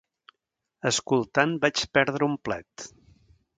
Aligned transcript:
Escoltant 0.91 1.53
vaig 1.67 1.85
perdre 1.99 2.29
un 2.31 2.35
plet. 2.49 2.89